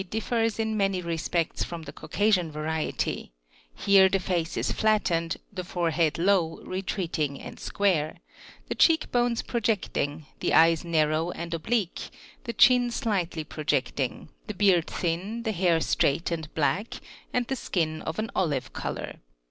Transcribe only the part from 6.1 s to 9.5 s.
low, retreating and square; the cheek bones